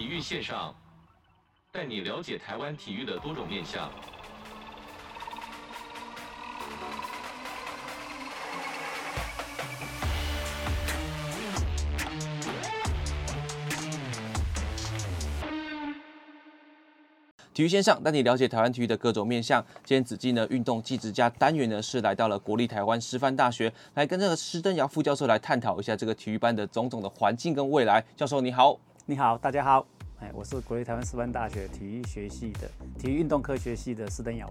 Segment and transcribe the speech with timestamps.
[0.00, 0.74] 体育线上，
[1.70, 3.90] 带你了解台湾体育的多种面向。
[17.52, 19.62] 体育线上带你了解台湾体育的各种面向。
[19.84, 28.02] 今天子记呢，运动技职家单元呢是来到了国立台湾师范大学，来跟这个施登尧副教授来探讨一下这个体育班的种种的环境跟未来。
[28.16, 29.84] 教授你好，你好，大家好，
[30.20, 34.48] 哎，我是国立台湾师范大学体育学系的体育运动科学系的施登尧。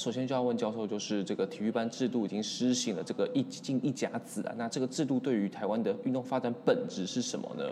[0.00, 7.62] 首先就要问教授，就是这个体育班制度已经施行了这个一进一甲子啊，那这个制度对于台湾的运动发展本质是什么呢？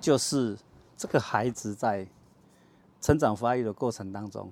[0.00, 0.56] 就是
[0.96, 2.06] 这个孩子在
[2.98, 4.50] 成长发育的过程当中，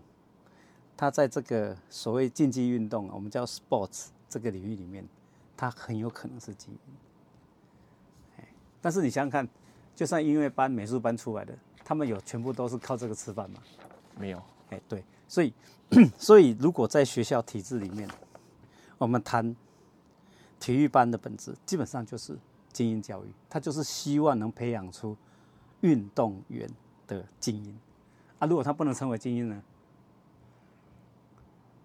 [0.94, 5.08] 他在这个所谓竞技运动，我们叫 sports 这个领域里面，
[5.56, 8.44] 他很有可能是精英。
[8.82, 9.48] 但是你想想看，
[9.96, 13.60] 就算音乐班、美术班出来的，他们有全部都是靠这个吃饭吗？
[14.18, 14.42] 没有。
[14.68, 15.52] 哎，对，所以。
[16.18, 18.08] 所以，如果在学校体制里面，
[18.98, 19.54] 我们谈
[20.58, 22.36] 体育班的本质，基本上就是
[22.72, 23.28] 精英教育。
[23.48, 25.16] 他就是希望能培养出
[25.82, 26.68] 运动员
[27.06, 27.78] 的精英
[28.40, 28.46] 啊。
[28.46, 29.62] 如果他不能成为精英呢？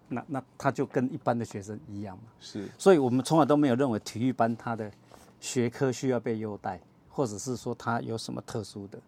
[0.08, 2.24] 那那他就跟一般的学生一样嘛。
[2.40, 2.68] 是。
[2.78, 4.90] 所以我们从来都没有认为体育班他的
[5.38, 8.98] 学科需要被优待，或者是说他有什么特殊的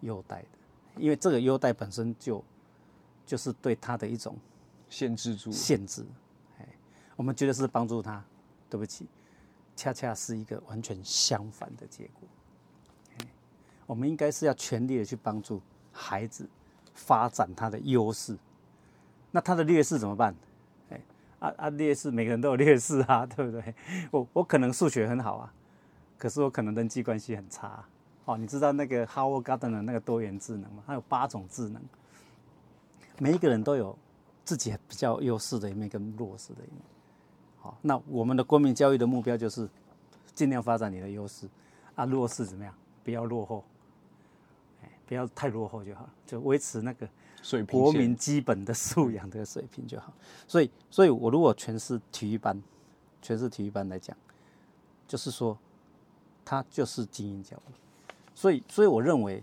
[0.00, 0.48] 优待的，
[0.96, 2.42] 因为这个优待本身就。
[3.26, 4.36] 就是对他的一种
[4.88, 6.04] 限制住限制，
[6.58, 6.68] 哎，
[7.16, 8.22] 我们觉得是帮助他，
[8.68, 9.06] 对不起，
[9.74, 12.28] 恰恰是一个完全相反的结果。
[13.86, 15.60] 我们应该是要全力的去帮助
[15.92, 16.48] 孩子
[16.94, 18.36] 发展他的优势，
[19.30, 20.34] 那他的劣势怎么办？
[20.90, 21.00] 哎，
[21.38, 23.74] 啊啊，劣势每个人都有劣势啊， 对不对？
[24.10, 25.52] 我我可能数学很好啊，
[26.16, 27.84] 可是我可能人际关系很差。
[28.24, 30.82] 哦，你知道那个 Howard Gardner 那个多元智能吗？
[30.86, 31.82] 他有八种智能。
[33.18, 33.96] 每一个人都有
[34.44, 36.82] 自己比较优势的一面跟弱势的一面。
[37.58, 39.68] 好，那我们的国民教育的目标就是
[40.34, 41.48] 尽量发展你的优势，
[41.94, 42.74] 啊，弱势怎么样？
[43.02, 43.64] 不要落后，
[44.82, 47.08] 哎，不要太落后就好，就维持那个
[47.42, 50.12] 水平，国民基本的素养的水平就好。
[50.46, 52.60] 所以，所以我如果全是体育班，
[53.22, 54.16] 全是体育班来讲，
[55.06, 55.56] 就是说，
[56.44, 57.72] 它就是精英教育。
[58.34, 59.42] 所以，所以我认为。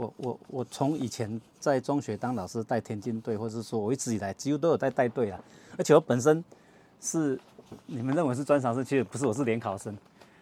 [0.00, 5.38] 我我我从以前在中学当老师带田径队，或者是说我一直以来几乎都有在带队啊，
[5.76, 6.42] 而且我本身
[7.02, 7.38] 是
[7.84, 9.94] 你们认为是专长生，其实不是，我是联考生，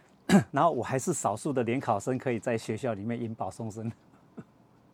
[0.52, 3.90] 然后我还是少数的联考生可以在学校里面引保送生，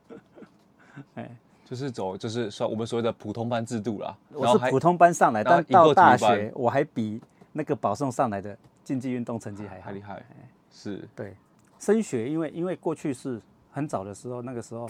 [1.16, 1.30] 哎，
[1.66, 4.16] 就是走就是说我们所谓的普通班制度啦。
[4.32, 7.20] 我是普通班上来，但到大学我还比
[7.52, 10.24] 那个保送上来的竞技运动成绩还还厉害，
[10.70, 11.06] 是。
[11.14, 11.36] 对。
[11.78, 13.38] 升学，因为因为过去是。
[13.74, 14.88] 很早的时候，那个时候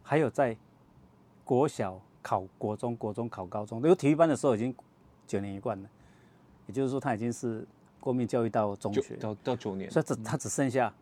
[0.00, 0.56] 还有在
[1.44, 3.80] 国小考国中，国中考高中。
[3.82, 4.72] 那个体育班的时候已经
[5.26, 5.88] 九年一贯了，
[6.68, 7.66] 也就是说他已经是
[7.98, 10.94] 国民教育到中学到到九年，所以只他只剩下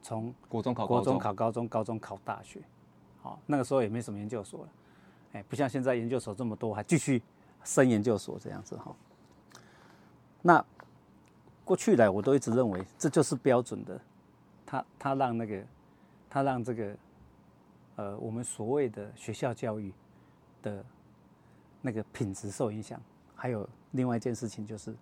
[0.00, 2.60] 从国中考国中考高中，高中考大学。
[3.20, 4.68] 好，那个时候也没什么研究所了，
[5.32, 7.20] 哎，不像现在研究所这么多，还继续
[7.64, 8.94] 升研究所这样子哈。
[10.40, 10.64] 那
[11.64, 14.00] 过去来我都一直认为这就是标准的，
[14.64, 15.60] 他他让那个。
[16.34, 16.96] 他让这个，
[17.94, 19.94] 呃，我们所谓的学校教育
[20.64, 20.84] 的
[21.80, 23.00] 那个品质受影响，
[23.36, 24.92] 还有另外一件事情就是，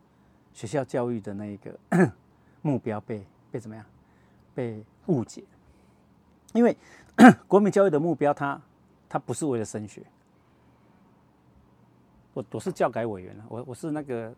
[0.53, 1.79] 学校教育的那个
[2.61, 3.83] 目标被被怎么样？
[4.55, 5.43] 被误解。
[6.53, 6.77] 因为
[7.49, 8.61] 国民教育的目标它，
[9.09, 10.05] 它不是为了升学。
[12.35, 14.35] 我我是教改委员，我我是那个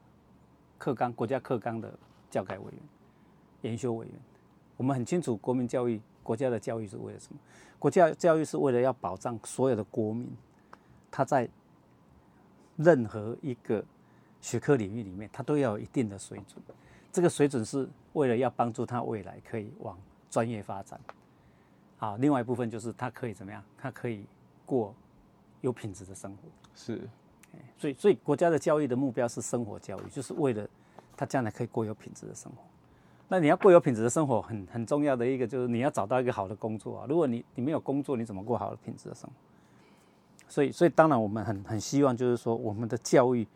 [0.79, 1.93] 课纲国家课纲的
[2.31, 2.81] 教改委员、
[3.63, 4.15] 研修委员，
[4.77, 6.01] 我们很清楚国民教育。
[6.25, 7.39] 国家的教育是为了什么？
[7.79, 10.29] 国家教育是为了要保障所有的国民，
[11.11, 11.49] 他在
[12.77, 13.85] 任何一个
[14.41, 16.61] 学科领域里面，他都要有一定的水准。
[17.13, 19.97] 这个水准是为了要帮助他未来可以往
[20.29, 20.99] 专业发展。
[21.97, 23.63] 好，另外一部分就是他可以怎么样？
[23.79, 24.25] 他可以
[24.67, 24.93] 过
[25.61, 26.49] 有品质的生活。
[26.75, 27.09] 是，
[27.79, 30.69] 所以所以国家的教育的目标是生活教育，就是为了
[31.17, 32.59] 他将来可以过有品质的生活。
[33.27, 37.07] 那你要过有品质的生活很，很重要的一个就是你要找到一个好的工作啊。
[37.09, 39.33] 如果你你没有工作，你怎么过好的品质的生活？
[40.47, 43.47] 所以所以当然我们很很希望就是说我们的教育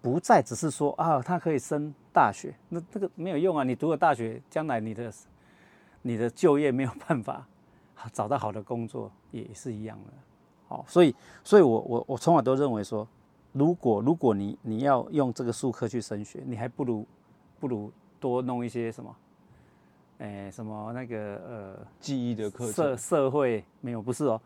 [0.00, 3.62] 不再只是说啊，他可以升大学，那这个没有用啊。
[3.62, 5.12] 你读了大学，将来你的
[6.00, 7.46] 你的就业没有办法
[8.10, 10.12] 找到好的工作，也是一样的。
[10.66, 11.14] 好，所以
[11.44, 13.06] 所以我我我从来都认为说，
[13.52, 17.06] 如果如果你你要用这个术科去升学，你还不如
[17.60, 17.92] 不如。
[18.24, 19.14] 多弄一些什么，
[20.16, 21.16] 哎、欸，什么那个
[21.46, 24.40] 呃，记忆的课程，社社会没有，不是哦，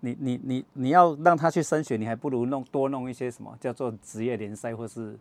[0.00, 5.18] 你你你你要让他去升学，你还不如弄多弄一些什么叫做职业联赛或是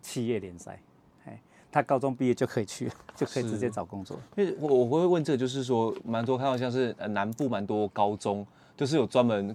[0.00, 0.80] 企业联赛，
[1.26, 1.38] 哎，
[1.70, 4.18] 他高中毕业就可以去， 就可以直接找工作。
[4.34, 8.46] 因为我我会问这个，就是说蛮多看到像是南部蛮多高中，
[8.78, 9.54] 就是有专门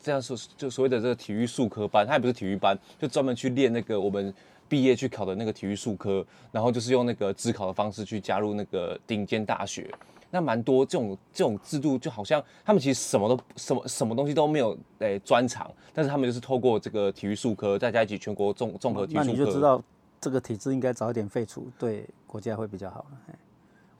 [0.00, 4.32] 这样说，就所谓的这个体育术科班，它也不是体育班，就专门去练那个我们。
[4.74, 9.88] 毕业去考的那个体育术科，然后就是用那个自考的方式去加入那个顶尖大学，
[10.32, 19.80] 那蛮多这种这种制度，就好像他们其实什么都什么什么东西都没有诶专长，但是他们就是透过这个体育术科，大家一起全国综综合体育术科，那你就知道
[20.20, 23.06] 这个体制应该早一点废除，对国家会比较好。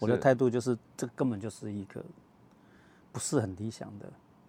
[0.00, 2.03] 我的态度就是，这根本就是一个
[3.12, 4.06] 不是很理想的。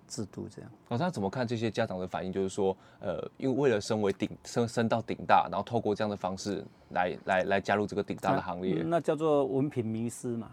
[0.08, 2.32] 制度这样，老师他怎么看这些家长的反应？
[2.32, 10.52] 就是说，呃，因为为了升为顶升升到顶大，然后透过这样的方式来来来加入这个顶大的行列，那，那叫做文凭迷失嘛。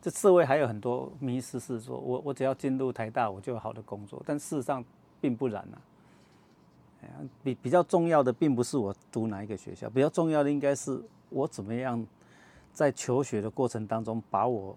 [0.00, 4.84] 这社会还有很多迷失是说，我我只要进入台大，我就有好的工作，但事实上
[5.20, 5.78] 并不然啊。
[7.44, 11.00] 比比较重要的并不是我读哪一个学校，比较重要的应该是
[11.30, 12.04] 我怎么样
[12.72, 14.76] 在求学的过程当中，把我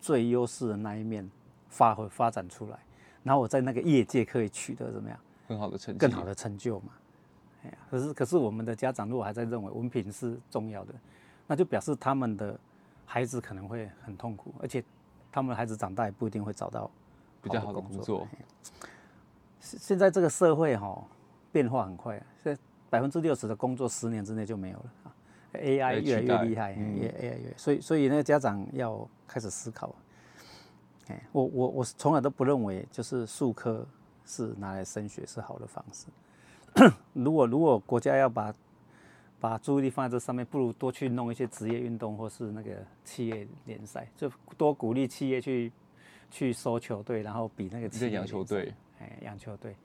[0.00, 1.30] 最优势的那一面。
[1.74, 2.78] 发挥发展出来，
[3.24, 5.18] 然后我在那个业界可以取得怎么样？
[5.48, 6.92] 很好的成更好的成就嘛？
[7.64, 10.94] 哎呀，可是可是我们的家长如果还在认为文凭是重要的，
[11.48, 12.56] 那就表示他们的
[13.04, 14.84] 孩子可能会很痛苦，而且
[15.32, 16.88] 他们的孩子长大也不一定会找到
[17.42, 18.28] 比较好的工作。
[19.58, 21.02] 现现在这个社会哈
[21.50, 24.84] 变化很快啊，现在百分之六十的工作十年之内就没有了。
[25.02, 25.12] 啊
[25.54, 29.94] ，AI 越来越厉害，也 AI 越，所以所以那个家长要开始思考。
[31.08, 33.86] 哎，我我我从来都不认为就是术科
[34.24, 36.06] 是拿来升学是好的方式。
[37.12, 38.54] 如果如果国家要把
[39.38, 42.70] 把注意力放在这上面，不如多去弄一些职业运动或是那个
[43.04, 45.70] 企业联赛，就多鼓励企业去
[46.30, 49.76] 去收球队，然后比那个企业养球队，哎，养球队，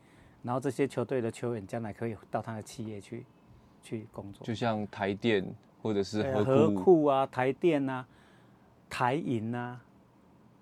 [0.41, 3.25] 然后这些球队的球员将来可以到他的企业去
[3.83, 5.45] 去工作，就像台电
[5.81, 8.07] 或者是合和库啊、台电啊、
[8.89, 9.81] 台银啊，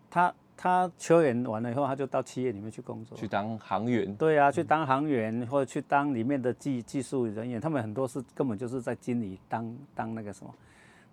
[0.09, 0.33] 他。
[0.59, 4.13] 他球员完了以后，他就到企业里面去工作，去当航员。
[4.15, 7.61] 对啊，去当航员或者去当里面的技技术人员。
[7.61, 10.51] 他们很多是根本就是在经理当当那个什么，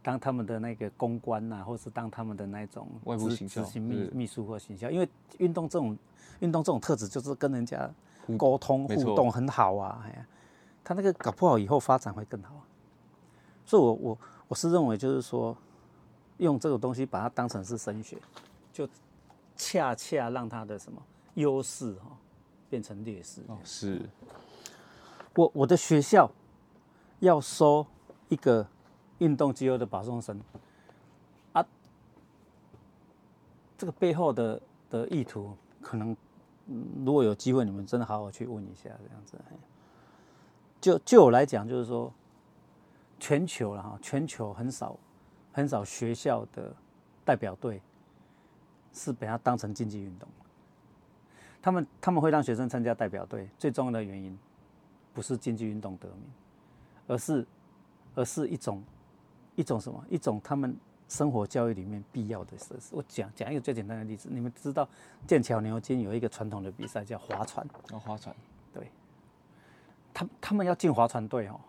[0.03, 4.91] 当他们的那个公关呐、啊，或是当他们的那种外部行执行秘秘书或行销。
[4.91, 5.07] 因为
[5.37, 5.95] 运动这种
[6.41, 7.91] 运动这种特质，就是跟人家
[8.39, 10.03] 沟通互动很好啊。
[10.07, 10.27] 哎呀，
[10.83, 12.55] 他那个搞不好以后发展会更好。
[13.67, 14.19] 所以我我
[14.49, 15.55] 我是认为就是说，
[16.39, 18.17] 用这个东西把它当成是升学，
[18.73, 18.89] 就。
[19.57, 21.01] 恰恰让他的什么
[21.35, 22.17] 优势哈
[22.69, 24.09] 变成劣势哦，是
[25.35, 26.31] 我我的学校
[27.21, 27.87] 要收
[28.29, 28.67] 一个
[29.19, 30.41] 运动机构的保送生
[31.53, 31.65] 啊，
[33.79, 36.17] 这个背后的的意图可能，
[37.05, 39.39] 如果有机会，你们真的好好去问一下这样子。
[40.81, 42.13] 就就我来讲，就是说
[43.19, 44.99] 全球了哈，全球很少
[45.53, 46.75] 很少学校的
[47.25, 47.81] 代表队。
[48.95, 50.27] 是把它当成竞技运动，
[51.61, 54.39] 他们他们会让学生参加代表队，最重要的原因
[55.13, 56.23] 不是竞技运动得名，
[57.09, 57.47] 而是
[58.15, 58.83] 而是一种
[59.57, 60.03] 一种什么？
[60.09, 60.77] 一种他们
[61.09, 62.95] 生活教育里面必要的设施。
[62.95, 64.89] 我讲讲一个最简单的例子，你们知道
[65.27, 68.35] 剑桥牛津有一个传统的比赛叫划船，哦，划船，
[68.73, 68.89] 对，
[70.13, 71.61] 他他们要进划船队哦，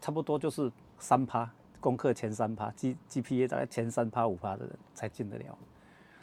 [0.00, 5.58] 差不多就是三趴功课前三趴，G GPA 大概前三趴五趴的人才进得了。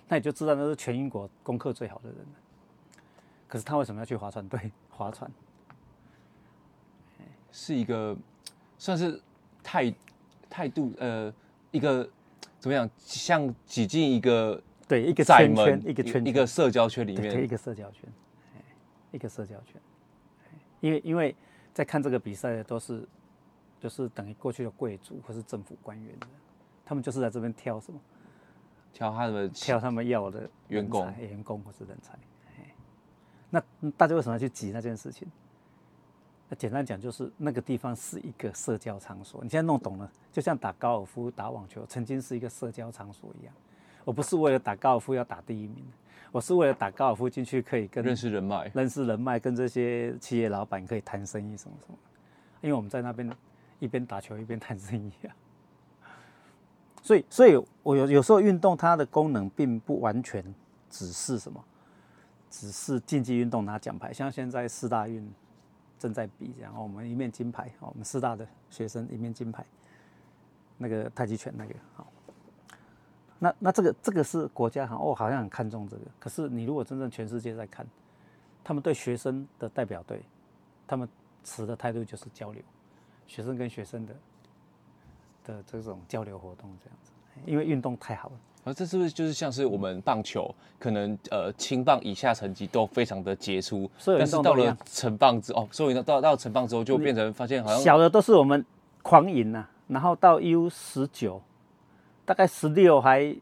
[0.07, 3.05] 那你就知道那是全英国功课最好的人了。
[3.47, 5.31] 可是他为什么要去划船队划船？
[7.51, 8.15] 是一个
[8.77, 9.21] 算是
[9.63, 9.93] 态
[10.49, 11.33] 态度呃
[11.71, 12.03] 一个
[12.59, 12.89] 怎么样？
[12.97, 18.03] 像挤进一个对一个圈圈一个圈圈一个社交圈里面，一个社交圈，
[19.11, 19.81] 一个社交圈。
[20.81, 21.33] 因为因为
[21.73, 23.07] 在看这个比赛的都是
[23.79, 26.27] 就是等于过去的贵族或是政府官员的，
[26.83, 27.99] 他们就是在这边挑什么？
[28.95, 32.17] 挑他们挑他们要的员工，员工或是人才。
[33.49, 33.61] 那
[33.97, 35.27] 大家为什么要去挤那件事情？
[36.47, 39.43] 那简单讲就是那个地方是一个社交场所。
[39.43, 43.53] 你现在弄懂了，就像打高尔夫、打网球，曾经是一个社交场所一样。
[44.05, 45.83] 我不是为了打高尔夫要打第一名，
[46.31, 51.97] 我是为了打高尔夫进去可以跟认识人脉，认识人脉，跟这些企业老板可以谈生意什么什么。
[52.61, 53.29] 因为我们在那边
[53.79, 55.35] 一边打球一边谈生意啊。
[57.05, 60.43] 所以，所以我有有时候运动它的功能并不完全
[60.89, 61.63] 只是什么，
[62.49, 64.11] 只是竞技运动拿奖牌。
[64.11, 65.31] 像现在四大运
[65.99, 69.63] 正在比，然后我们一面金牌，我们四大的学生一面金牌，
[70.79, 72.07] 那个太极拳那个好。
[73.37, 76.01] 那那这个这个是国家好哦，好像很看重这个。
[76.19, 77.85] 可是你如果真正全世界在看，
[78.63, 80.23] 他们对学生的代表队，
[80.87, 81.07] 他们
[81.43, 82.63] 持的态度就是交流，
[83.27, 84.15] 学生跟学生的。
[85.45, 87.11] 的这种交流活动这样子，
[87.45, 88.35] 因为运动太好了。
[88.65, 98.65] 而这是不是就是像是我们棒球，可能呃青棒以下成绩都非常的杰出，但是到了成棒之哦，所以到到到成棒之后就变成发现好像小的都是我们
[99.03, 101.39] 狂赢呐，然后到 U 十九，
[102.25, 103.35] 大概十六还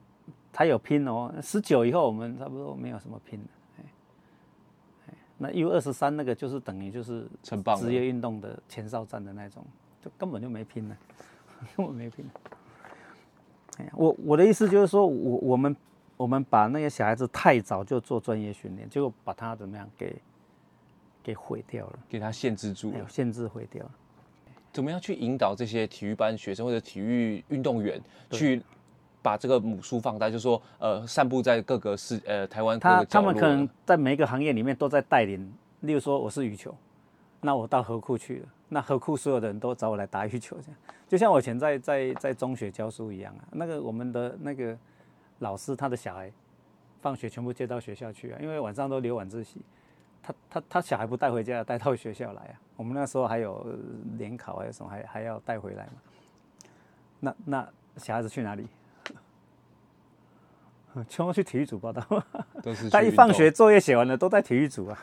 [0.53, 3.45] 还有拼哦，十九以后我们差不多没有什么拼了。
[5.37, 9.65] 那 U 二十三那个就是等于就是成棒职业运动的前哨战的那种，
[10.01, 10.97] 就根本就没拼了。
[11.77, 12.25] 我没病。
[13.77, 15.75] 哎呀，我我的意思就是说，我我们
[16.17, 20.15] 我们把那些小孩子太早就做专业训练，结果把他怎么样给
[21.23, 23.91] 给毁掉了，给他限制住了，限制毁掉了。
[24.71, 28.01] 怎么样去引导这些体育班学生或者体育运动员
[28.31, 28.61] 去
[29.21, 30.29] 把这个母数放大？
[30.29, 32.95] 就是说，呃，散布在各个市呃台湾各个。
[32.97, 35.53] 他他们可能在每一个行业里面都在带领。
[35.81, 36.75] 例如说，我是羽球。
[37.41, 40.77] 那我到河库去了，那何苦所有的人都找我来打羽球，这样
[41.07, 43.45] 就像我以前在在在中学教书一样啊。
[43.51, 44.75] 那个我们的那个
[45.39, 46.31] 老师，他的小孩
[46.99, 49.61] 放学全部接到学校去啊，因为晚上都留晚自习，
[50.23, 52.59] 他他他小孩不带回家，带到学校来啊。
[52.75, 53.63] 我们那时候还有
[54.17, 55.93] 联考还有什么，还还要带回来嘛。
[57.19, 58.67] 那那小孩子去哪里？
[61.07, 62.01] 全部去体育组报到，
[62.91, 64.99] 他一放学作业写完了，都在体育组啊。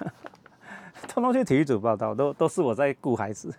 [1.08, 3.54] 通通去体育组报道，都都是我在顾孩子，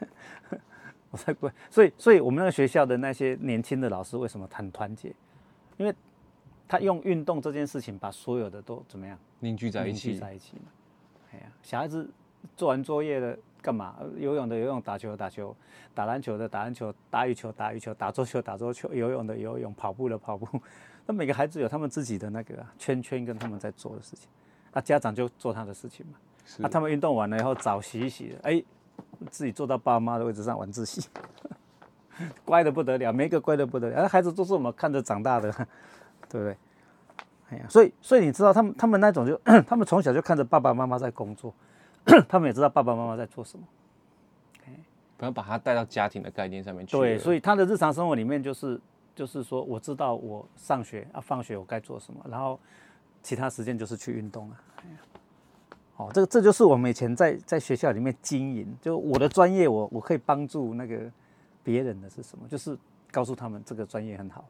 [1.11, 5.13] 我在顾，所以所以我们那个学校的那些年轻的老师为什么很团结？
[5.77, 5.93] 因为
[6.67, 10.63] 他用运动这件事情把所有的都怎么样凝聚在一起，凝聚在一起嘛。
[11.33, 12.09] 哎呀，小孩子
[12.55, 13.95] 做完作业的干嘛？
[14.17, 15.55] 游泳的游泳，打球的打球，
[15.93, 20.47] 打篮球的打篮球，打羽球打羽球，打桌球打桌球，游泳的游泳，跑步的跑步。
[21.05, 24.29] 那每个孩子有他们自己的那个圈圈跟他们在做的事情，
[24.71, 26.13] 那家长就做他的事情嘛。
[26.57, 28.65] 那、啊、他们运动完了以后，澡洗一洗，哎、欸，
[29.29, 31.07] 自己坐到爸妈的位置上晚自习，
[32.45, 34.07] 乖的不得了，每一个乖的不得了。
[34.07, 35.51] 孩子都是我们看着长大的，
[36.29, 36.57] 对不对？
[37.49, 41.53] 哎呀，所以所以你知道，他们他们那种就， 他们从小就看着爸爸妈妈在工作，
[42.29, 43.65] 他们也知道爸爸妈妈在做什么。
[45.17, 46.97] 不要把他带到家庭的概念上面去。
[46.97, 48.81] 对，所以他的日常生活里面就是
[49.13, 52.59] 就是说，我知道我上学啊，放学我该做什么，然后
[53.21, 54.57] 其他时间就是去运动啊。
[56.01, 60.99] 哦，这个这就是我们以前在在学校里面经营，就我的专业我，我我可以帮助那个
[61.63, 62.47] 别人的是什么？
[62.47, 62.77] 就是
[63.11, 64.45] 告诉他们这个专业很好。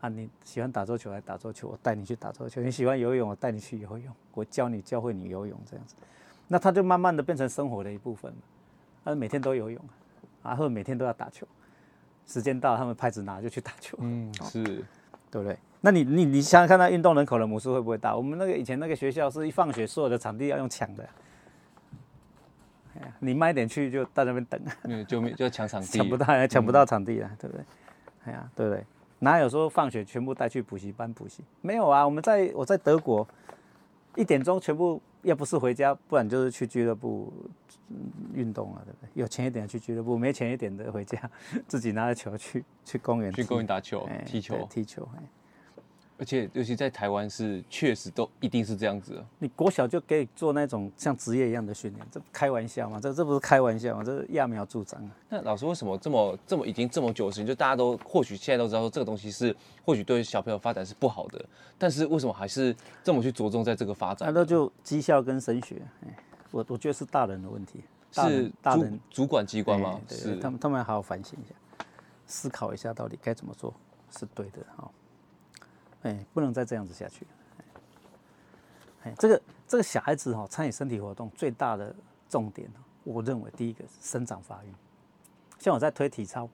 [0.00, 5.94] 啊，你喜欢打桌球来打桌球，我带你去打桌球；你喜欢游泳，我带你去游泳，我教你教会你游泳这样子，
[6.48, 8.38] 那他就慢慢的变成生活的一部分了。
[9.04, 9.82] 他每天都游泳，
[10.42, 11.46] 啊，或者每天都要打球，
[12.26, 14.84] 时间到他们拍子拿就去打球，嗯，是，
[15.36, 15.58] 对不对？
[15.82, 18.16] 那你你你想想看，那运动人口的母数会不会大？
[18.16, 21.06] 我们那个以前那个学校是一放学，所有的场地要用抢的。
[23.20, 24.58] 你慢一点去，就到那边等。
[24.84, 27.64] 嗯，就就抢场地， 抢不到，抢不到场地了，对不对？
[28.24, 28.82] 哎呀，对不对？
[29.18, 31.44] 哪有说放学全部带去补习班补习？
[31.60, 33.28] 没有啊，我们在我在德国，
[34.14, 37.32] 一点钟全部要不是回家，不然就是去俱乐部
[38.32, 39.10] 运动了，对不对？
[39.20, 41.18] 有钱一点去俱乐部，没钱一点的回家，
[41.66, 45.08] 自己拿着球去去公园，去公园打球、哎、踢球、踢球。
[46.18, 49.22] 而且，尤其在台湾是确实都一定是这样子。
[49.38, 52.98] 你国小就可以做那种像职业一样的训练，这开玩笑吗？
[52.98, 54.02] 这这不是开玩笑吗？
[54.02, 55.10] 这是揠苗助长啊！
[55.28, 59.54] 那老师为什么这么这么已经这么久的时间，就大家都或许现在都知道说这个东西是
[59.84, 61.44] 或许对小朋友发展是不好的，
[61.76, 64.32] 但是为什么还是这么去着重在这个发展？
[64.32, 65.82] 那就绩效跟升学，
[66.50, 70.00] 我我觉得是大人的问题，是大人主管机关吗？
[70.08, 71.54] 对，是他们他们要好好反省一下，
[72.26, 73.74] 思考一下到底该怎么做
[74.16, 74.90] 是对的哈。
[76.06, 77.26] 哎，不能再这样子下去。
[79.02, 81.94] 哎，这个这个小孩子哈，参与身体活动最大的
[82.28, 82.70] 重点，
[83.04, 84.68] 我认为第一个是生长发育。
[85.58, 86.48] 像我在推体操，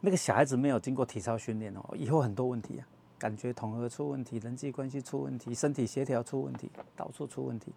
[0.00, 2.86] 那个小孩子没有经过体操训练哦，以后很多问题啊，
[3.18, 7.72] 感觉统合出问题，人际关系出问题，身体协调出问题，到处出问题，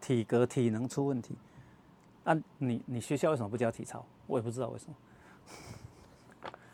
[0.00, 1.36] 体格体能出问题。
[2.24, 4.04] 啊，你你学校为什么不教体操？
[4.26, 4.94] 我也不知道为什么。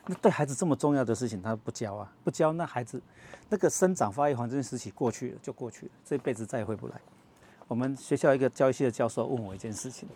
[0.06, 3.00] 那对孩子这么重要的事情，他不教啊，不教，那孩子
[3.48, 7.00] 那个生长发育黄金时期过去了就过去了，这辈子再也回不来。
[7.66, 10.06] 我们学校一个教育系的教授问我一件事情，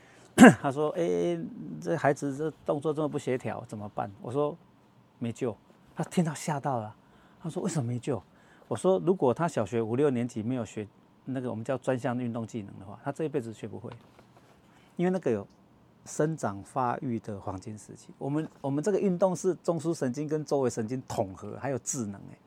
[0.60, 1.38] 他说：“哎，
[1.80, 4.56] 这孩子这动作这么不协调，怎么办？”我说
[5.18, 5.56] ：“没救。”
[5.96, 6.94] 他听到吓到了，
[7.42, 8.22] 他说：“为什么没救？”
[8.68, 10.86] 我说：“如果他小学五六年级没有学
[11.24, 13.90] 那个我们叫专项运动技能的话，他这一辈子学不会，
[14.96, 15.46] 因为那个有
[16.04, 18.08] 生长发育的黄金时期。
[18.18, 22.38] 我们我们这个运动是中枢神经跟周围神经统合，还有智能，哎，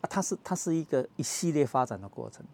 [0.00, 2.44] 啊，它是它是一个一系列发展的过程。”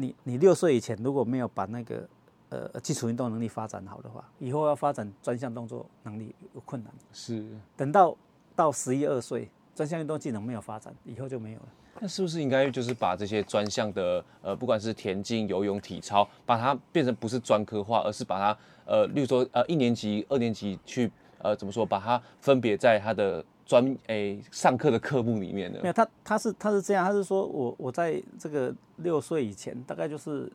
[0.00, 2.08] 你你六岁以前如果没有把那个
[2.50, 6.92] 呃基础运动能力发展好的话，以后要发展专项动作能力有困难。
[7.12, 7.44] 是，
[7.76, 8.16] 等到
[8.54, 11.66] 到十一二岁，专项运动技能没有发展，以后就没有了。
[12.00, 23.44] 那是不是应该就是把这些专项的呃，不管是田径、游泳、体操，把它变成不是专科化，而是把它呃，例如说呃一年级、二年级去呃怎么说，把它分别在它的。
[23.68, 30.50] 专诶、上课的科目里面的没有他，他是他是这样，他是说我我在这个六岁以前，大概就是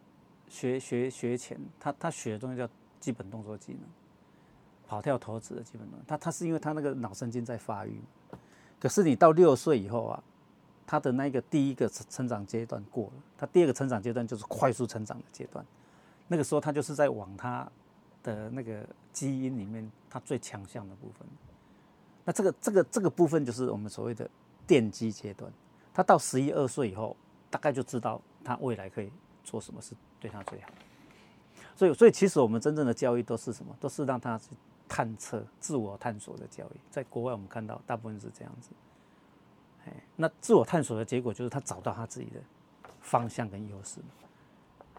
[0.49, 2.67] 学学学前，他他学的东西叫
[2.99, 3.81] 基本动作技能，
[4.87, 5.99] 跑跳投掷的基本动作。
[6.07, 8.01] 他他是因为他那个脑神经在发育，
[8.79, 10.23] 可是你到六岁以后啊，
[10.85, 15.65] 他的那个第一个成长阶段过了，他第二个成长阶段就是快速成长的阶段，
[16.27, 17.69] 那个时候他就是在往他
[18.21, 21.27] 的那个基因里面他最强项的部分。
[22.25, 24.29] 那这个这个这个部分就是我们所谓的
[24.67, 25.51] 奠基阶段，
[25.93, 27.15] 他到十一二岁以后，
[27.49, 29.11] 大概就知道他未来可以
[29.43, 30.69] 做什么是对他最好。
[31.75, 33.75] 所以，所以其实我们真正的教育都是什么？
[33.79, 34.51] 都是让他去
[34.87, 36.79] 探测、自我探索的教育。
[36.91, 38.69] 在国外，我们看到大部分是这样子。
[39.85, 42.39] 哎，那自我探索的结果就是他找到他自己的
[43.01, 43.99] 方向跟优势。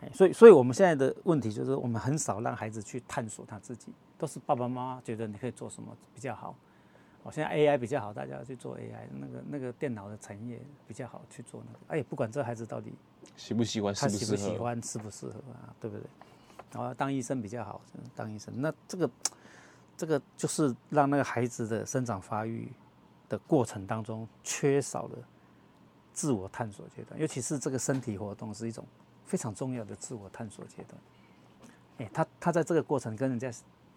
[0.01, 6.55] 哎，所以，所以我们现在的问题就是，我们很少让孩子去探索他自己，都是爸爸妈妈觉得你可以做什么比较好。
[7.23, 11.79] 哦，现在 AI 比较好，大家去做 AI，那个那个电脑的产业比较好去做那个。
[11.89, 12.93] 哎，不管这孩子到底
[13.37, 15.75] 喜不喜欢，他喜不喜欢，适不适合啊？
[15.81, 16.05] 对不对？
[16.73, 17.81] 然后当医生比较好，
[18.15, 18.53] 当医生。
[18.61, 19.11] 那这个
[19.97, 22.71] 这个就是让那个孩子的生长发育
[23.29, 25.19] 的过程当中缺少了
[26.13, 28.85] 自我探索阶段，尤其是这个身体活动是一种
[29.25, 31.01] 非常重要的自我探索阶段。
[31.99, 33.53] 哎，他他在这个过程跟人家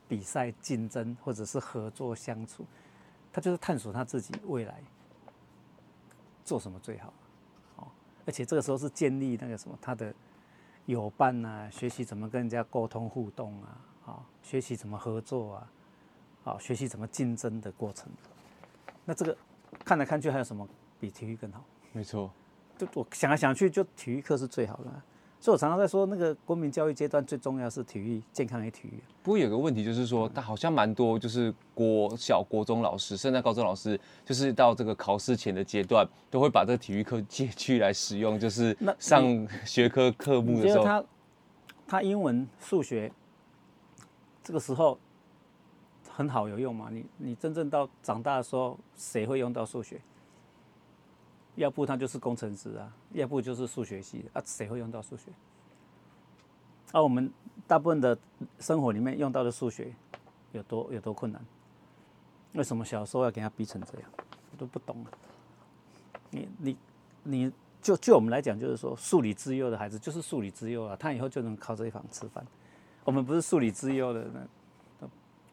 [0.08, 2.66] 比赛竞争，或者是合作相处。
[3.34, 4.82] 他就是探索他自己未来
[6.44, 7.14] 做什么最好，
[7.76, 7.88] 哦，
[8.26, 10.12] 而且这个时候是建立那个什么他的
[10.88, 15.72] 友伴啊，学习怎么跟人家沟通互动啊，啊，学习怎么合作啊，
[16.46, 18.10] 啊，学习怎么竞争的过程。
[19.08, 19.36] 那这个
[19.86, 20.68] 看来看去还有什么
[21.00, 21.64] 比体育更好？
[21.94, 22.30] 没错，
[22.78, 24.92] 就我想来想去，就体育课是最好的。
[25.40, 29.02] 所以我常常在说，那个国民教育阶段最重要是体育健康与体育。
[29.24, 40.84] 不过有个问题就是说，他好像蛮多，就是国小、国中老师，甚至高中老师，就是到这个考试前的阶段，都会把这个体育课借去来使用，就是上学科科目的时候。
[40.84, 41.04] 他
[41.88, 43.10] 他英文、数学
[44.44, 45.00] 这个时候
[46.18, 46.90] 很好有用吗？
[46.92, 50.02] 你你真正到长大的时候，谁会用到数学？
[51.58, 55.26] 要不他就是工程师啊，要不就是数学系啊，谁会用到数学？
[56.92, 57.32] 而、啊、我们
[57.68, 58.18] 大部分的
[58.60, 59.94] 生活里面用到的数学
[60.54, 61.40] 有多有多困难？
[62.54, 64.10] 为什么小时候要给他逼成这样？
[64.52, 65.06] 我都不懂。
[66.32, 66.78] 你你
[67.22, 72.44] 你就就我们来讲，就是说数理之优的孩子就是数理之优啊，他以后就能靠这一方吃饭。
[73.04, 74.50] 我们不是数理之优的，人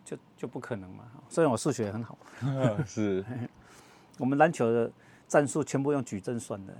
[0.04, 1.04] 就就不可能嘛。
[1.28, 2.18] 虽然我数学很好，
[2.86, 3.24] 是
[4.18, 4.90] 我们篮球的。
[5.26, 6.74] 战术全部用矩阵算的，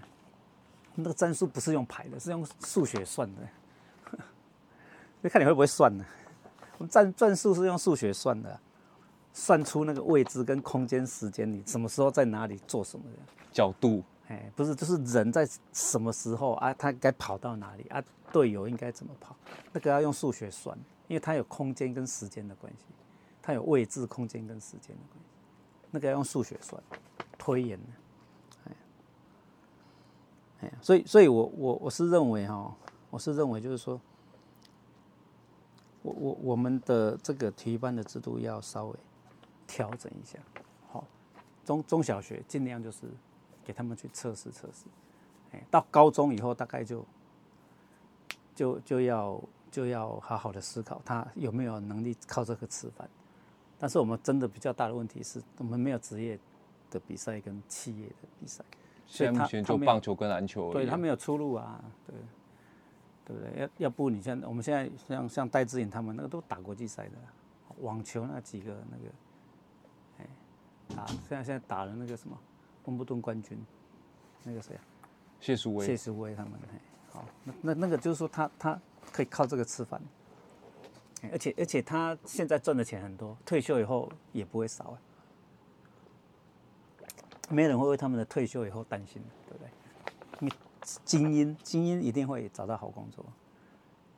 [0.94, 3.40] 那个战术不是用排的，是用数学算的。
[5.22, 6.04] 就看你会不会算呢？
[6.76, 8.60] 我们战战术是用数学算的，
[9.32, 13.18] 算出那个位置跟空间、时间，你什么时候在哪里做什么的
[13.50, 14.04] 角度？
[14.28, 16.72] 哎，不是，就是人在什么时候啊？
[16.74, 18.00] 他该跑到哪里啊？
[18.30, 19.34] 队友应该怎么跑？
[19.72, 22.84] 那个要用数学算，因为它有空间跟时间的关系，
[23.46, 25.28] 它有位置、空间跟时间的关系，
[25.90, 26.82] 那个要用数学算，
[27.36, 27.86] 推演的。
[30.62, 32.74] 哎所以，所以我我我是认为哈，
[33.10, 34.00] 我是认为就是说，
[36.00, 38.96] 我我我们的这个体育班的制度要稍微
[39.66, 40.38] 调整一下，
[40.88, 41.04] 好，
[41.66, 43.02] 中中小学尽量就是
[43.62, 44.86] 给他们去测试测试，
[45.52, 47.04] 哎，到高中以后大概就
[48.54, 49.38] 就就要
[49.70, 53.06] 就要好好的思考他有没有能力靠这个吃饭，
[53.84, 56.38] 但是我们真的比较大的问题是我们没有职业
[56.90, 58.64] 的比赛跟企业的比赛。
[59.04, 62.14] 现在目前就棒球跟篮球，对他没有出路啊，对。
[63.26, 63.60] 对不对？
[63.60, 67.12] 要要不你像我们现在像像戴志颖他们那个都打国际赛的，
[67.82, 69.04] 网球那几个那个，
[70.18, 72.34] 哎，打现在现在打了那个什么
[72.86, 73.62] 温布顿冠军，
[74.44, 74.80] 那个谁啊？
[75.40, 75.84] 谢淑薇。
[75.84, 76.52] 谢淑薇他们，
[77.12, 78.80] 好，那那那个就是说他他
[79.12, 80.00] 可以靠这个吃饭，
[81.32, 84.98] 而且而且他现在赚的钱很多，退休以后也不会少啊，
[87.48, 89.68] 没人会为他们的退休以后担心，对不对？
[90.40, 90.52] 你
[91.04, 93.24] 精英精英一定会找到好工作。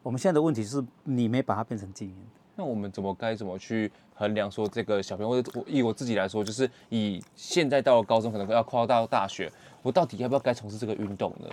[0.03, 2.17] 我们现在的问题是你没把它变成精英。
[2.55, 11.49] 那我们怎么该怎么去衡量说这个小朋友，我以我自己来说，就是以现在到了高中，可能要跨到大学，我到底要不要该从事这个运动呢？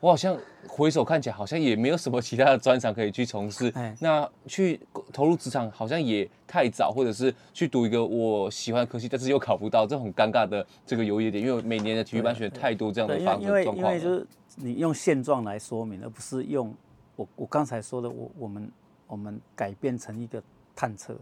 [0.00, 3.72] 我好像回首看起来，好像也没有什么其他的专长可以去从事。
[4.00, 4.78] 那去
[5.12, 11.44] 投入职场好像也太早，或者是去读一个我喜欢的科系，但是又考不到，这很尴尬的这个优越点。
[11.44, 13.46] 因为每年的体育班选太多这样的方式状况。
[13.46, 16.72] 因为因为就是你用现状来说明，而不是用
[17.16, 18.70] 我我刚才说的，我我们
[19.08, 20.40] 我们改变成一个
[20.76, 21.20] 探测的。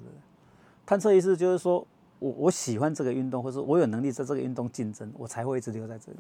[0.85, 1.87] 探测意思就是说
[2.19, 6.19] 我我喜欢这个运动，或者我有能力在这个运动竞争，我才会一直留在这里。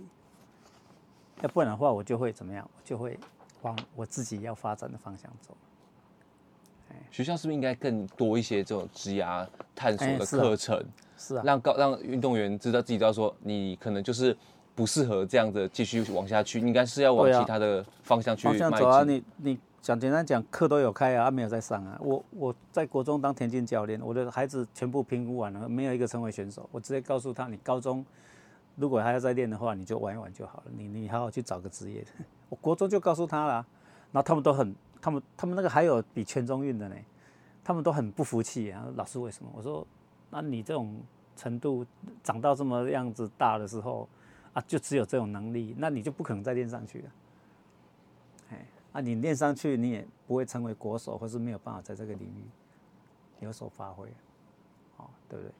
[1.42, 2.68] 要不然的话，我就会怎么样？
[2.76, 3.18] 我就会
[3.62, 5.54] 往我自己要发展的方向走。
[7.10, 10.82] 学校是不是应该更多一些这种职涯探索的课程？
[11.18, 14.36] 是啊，让高让运动员知道自己知道说，你可能就是
[14.74, 19.04] 不适合这样的继续往下去，应该是要往其他的方向去走啊！
[19.04, 21.98] 你你讲简单讲，课都有开啊，没有在上啊。
[22.00, 26.68] 我我在国中当田径教练，我的孩子全部评估完了，没有一个成为选手。
[26.72, 28.04] 我直接告诉他，你高中。
[28.76, 30.64] 如果还要再练的话，你就玩一玩就好了。
[30.76, 32.08] 你你好好去找个职业的。
[32.48, 33.54] 我国中就告诉他了，
[34.12, 36.96] 然后他们都很，他们他们那个还有比全中运的呢，
[37.64, 38.86] 他们都很不服气啊。
[38.94, 39.50] 老师为什么？
[39.54, 39.86] 我说，
[40.30, 41.00] 那你这种
[41.36, 41.84] 程度
[42.22, 44.08] 长到这么样子大的时候
[44.52, 47.10] 啊，就只有这种能力，那你就不可能再练上去了。
[48.50, 52.44] 哎，啊，你练上去你也不会成为国手，或是没有办法在这个领域
[53.40, 54.06] 有所发挥，
[54.98, 55.52] 哦，对不对？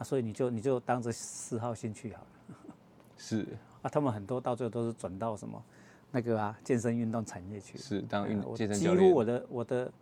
[0.00, 2.56] 啊、所以你就你就当着嗜好兴趣好了，
[3.18, 3.46] 是
[3.82, 5.62] 啊，他们很多到最后都是转到什么
[6.10, 8.98] 那个啊健身运动产业去，是当运健身教练。
[8.98, 9.92] 几乎我的我的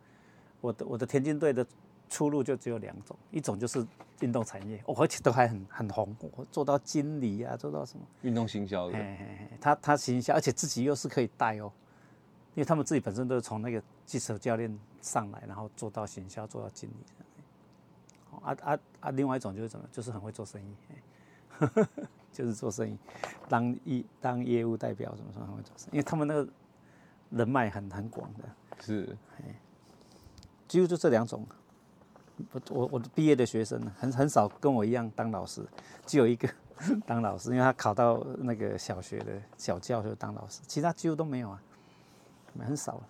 [0.61, 1.67] 我的我的田径队的
[2.09, 3.85] 出路就只有两种，一种就是
[4.21, 11.73] 运动产业，哦，而且都还很很红，我做到经理啊，做到什么运动行销的，嘿嘿嘿，他他行销，而且自己又是可以带哦，
[12.55, 16.95] 因为他们自己本身都是从那个基础教练上来，然后做到行销，做到经理。
[18.49, 19.11] 啊啊啊！
[19.11, 19.87] 另外一种就是怎么？
[19.93, 20.75] 就是很会做生意，
[22.33, 22.97] 就是做生意，
[23.49, 26.49] 当一当业务代表什么什么很会做生意，因为他们那个
[27.31, 28.45] 人脉很很广的。
[28.81, 29.17] 是，
[30.67, 31.47] 几乎就这两种。
[32.53, 35.67] 我我我毕业的学生很很少跟我一样当老师，
[36.07, 36.49] 只有一个
[37.05, 41.61] 当老师，因为他考到那个小学的小教就当老师，其他几乎都没有啊，
[42.61, 43.03] 很少。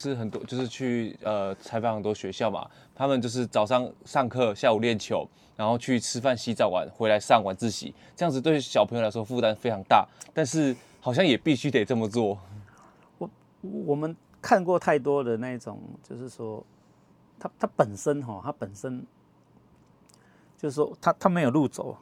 [0.00, 12.38] 是很多，就是去呃采访很多学校嘛，他们就是早上上课，下午练球，然后去吃饭、洗澡完回来上晚自习，这样子对小朋友来说负担非常大，但是好像也必须得这么做。
[13.18, 13.28] 我
[13.60, 16.64] 我们看过太多的那种，就是说
[17.40, 19.04] 他他本身哈，他本身
[20.56, 21.98] 就是说他他没有路走，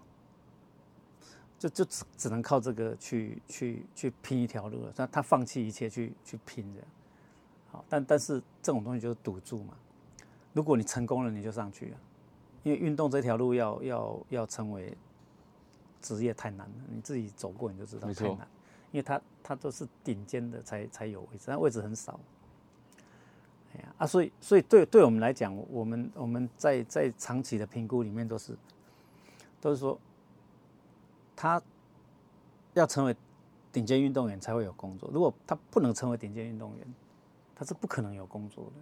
[1.59, 6.89] 就就只只能靠这个去去去拼一条路了，他他放弃一切去去拼这样。
[7.89, 9.75] 但但是这种东西就是赌注嘛，
[10.53, 11.97] 如果你成功了，你就上去了，
[12.63, 14.97] 因为运动这条路要要要成为
[16.01, 18.49] 职业太难了，你自己走过你就知道太难，
[18.93, 22.19] 因为他他都是顶尖的才才有位置，但位置很少。
[23.75, 28.57] 哎呀啊，所以所以对对我们来讲，我们我们在在长期的评估里面都是
[29.61, 29.99] 都是说，
[31.35, 31.61] 他
[32.75, 33.15] 要成为
[33.73, 35.11] 顶尖运动员才会有工作。
[35.13, 36.95] 如果他不能成为顶尖运动员，
[37.57, 38.73] 他是不可能有工作的。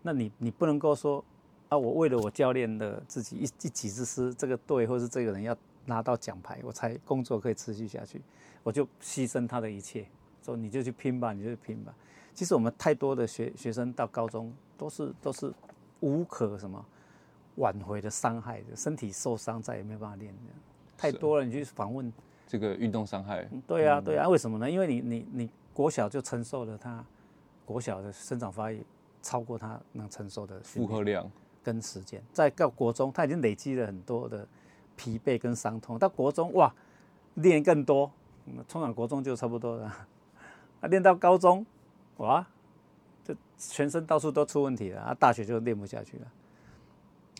[0.00, 1.22] 那你你不能够说
[1.68, 8.22] 啊，我为了我教练的自己一一己之私，这个队或是这个人要拿到奖牌，我才工作可以持续下去，
[8.62, 10.06] 我就牺牲他的一切，
[10.42, 11.94] 说你就去拼吧，你就去拼吧。
[12.32, 15.52] 其实我们太多的学学生到高中都是都是
[15.98, 16.82] 无可什么
[17.56, 20.52] 挽回的伤害的，身体受伤再也没有办法练的，
[20.96, 21.44] 太多了。
[21.44, 22.10] 你去访问
[22.46, 24.70] 这个运动伤害，对啊对啊，为什么呢？
[24.70, 27.04] 因为你你你国小就承受了他
[27.70, 28.84] 国小的生长发育
[29.22, 31.30] 超过他能承受的负荷量
[31.62, 34.44] 跟时间，在到国中他已经累积了很多的
[34.96, 36.74] 疲惫跟伤痛，到国中哇
[37.34, 38.10] 练更多，
[38.66, 39.86] 通常国中就差不多了，
[40.80, 41.64] 啊练到高中。
[42.16, 42.44] 哇，
[43.22, 45.14] 就全身到处都出问题了啊！
[45.14, 46.32] 大学就练不下去了。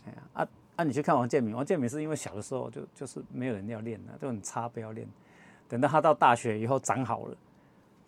[0.05, 0.83] 哎呀，啊啊！
[0.85, 5.05] 你去看王建民，王建民是因为小的时候就就是没有人要练了，就很差，不要练。
[5.67, 7.37] 等到他到大学以后长好了，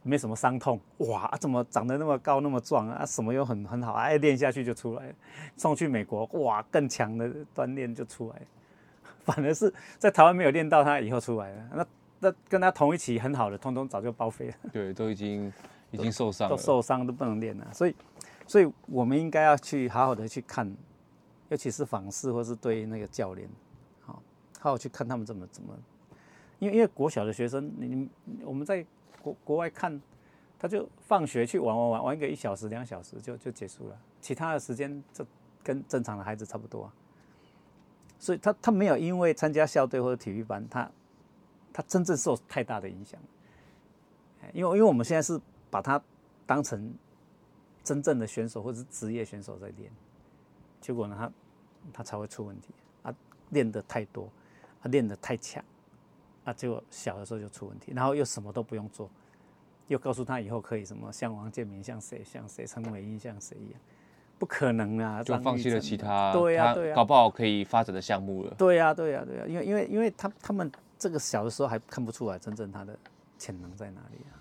[0.03, 1.35] 没什么伤痛，哇！
[1.39, 3.05] 怎么长得那么高那么壮啊？
[3.05, 5.13] 什么又很很好，哎，练下去就出来了。
[5.57, 8.45] 送去美国，哇，更强的锻炼就出来了。
[9.25, 11.85] 反而是在台湾没有练到他以后出来了，那
[12.19, 14.53] 那跟他同一期很好的，通通早就报废了。
[14.71, 15.51] 对， 都已经。
[15.91, 17.95] 已经受伤，都受伤都不能练了，所以，
[18.47, 20.75] 所以我们应该要去好好的去看，
[21.49, 23.47] 尤其是访视或是对那个教练，
[24.01, 24.19] 好，
[24.59, 25.71] 好好去看他们怎么怎么，
[26.57, 28.09] 因为因为国小的学生，你
[28.43, 28.83] 我们在
[29.23, 29.99] 国国外看，
[30.59, 35.25] 他就放学去玩玩玩玩个一小时两小时就就结束了，其他的时间就
[35.63, 36.93] 跟正常的孩子差不多啊，
[38.19, 40.91] 所以他他没有因为参加校队或者体育班，他
[41.73, 43.19] 他真正受太大的影响，
[44.53, 45.41] 因为因为我们现在是。
[45.73, 45.99] 把他
[46.45, 46.93] 当成
[47.83, 49.91] 真正的选手或者是职业选手在练，
[50.79, 51.31] 结果呢，他
[51.91, 52.67] 他才会出问题
[53.01, 53.11] 啊！
[53.49, 54.29] 练得太多，
[54.81, 55.65] 啊，练得太强，
[56.45, 59.09] 啊，结果小的时候就出问题，然后又什么都不用做，
[59.87, 63.79] 又告诉他以后可以什么像王建民、像谁、像谁、陈伟英、像谁一样，
[64.37, 65.23] 不可能啊！
[65.23, 68.53] 就放弃了其他，对呀对呀，搞不好可以发展的项目了。
[68.57, 72.97] 对呀对呀对呀，因为因为因为他他们这个小的时候还看不出来真正他的
[73.37, 74.35] 潜能在哪里啊。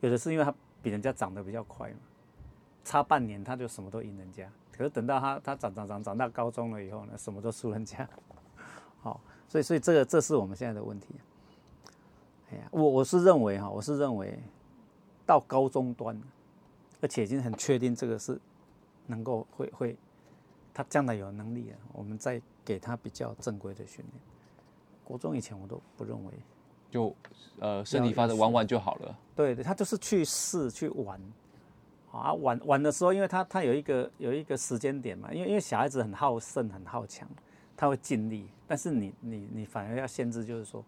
[0.00, 1.96] 有的是因为他比人家长得比较快嘛，
[2.84, 4.50] 差半年他就什么都赢人家。
[4.72, 8.08] 可是等到他他长长长长到高中了以后呢，什么都输人家。
[9.00, 11.08] 好，所以所以这个这是我们现在的问题。
[12.50, 14.38] 哎呀，我我是认为哈，我是认为
[15.24, 16.20] 到高中端，
[17.00, 18.38] 而且已经很确定这个是
[19.06, 19.96] 能够会会，
[20.72, 24.22] 他将来有能力啊，我们再给他比较正规的训练。
[25.04, 26.32] 国中以前我都不认为。
[26.88, 27.14] 就
[27.58, 29.18] 呃身体发展玩玩就好了。
[29.34, 31.20] 对对，他就是去试去玩，
[32.12, 37.28] 啊玩玩的时候，因为他他有一个有一个时间点嘛，因为因为小孩子很好胜很好强，
[37.76, 40.84] 他会尽力，但是你你你反而要限制，就是说